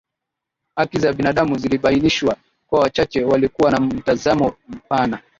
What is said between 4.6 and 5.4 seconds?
mpana